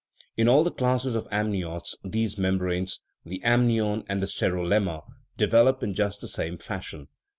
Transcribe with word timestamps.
In 0.35 0.47
all 0.47 0.63
the 0.63 0.71
classes 0.71 1.13
of 1.13 1.27
amniotes 1.29 1.95
these 2.03 2.35
membranes 2.35 3.01
(the 3.23 3.39
amnion 3.43 4.03
and 4.09 4.19
the 4.19 4.25
serolemma) 4.25 5.03
develop 5.37 5.83
in 5.83 5.93
just 5.93 6.21
the 6.21 6.27
same 6.27 6.57
fashion. 6.57 7.07